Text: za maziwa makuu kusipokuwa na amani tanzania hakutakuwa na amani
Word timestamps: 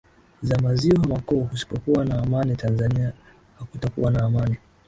za 0.41 0.57
maziwa 0.57 0.99
makuu 1.07 1.45
kusipokuwa 1.45 2.05
na 2.05 2.19
amani 2.23 2.55
tanzania 2.55 3.13
hakutakuwa 3.59 4.11
na 4.11 4.23
amani 4.25 4.57